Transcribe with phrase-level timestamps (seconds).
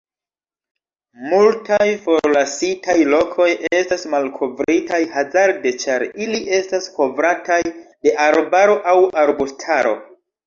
[1.31, 7.61] Multaj forlasitaj lokoj estas malkovritaj hazarde ĉar ili estas kovrataj
[8.07, 9.93] de arbaro au arbustaro.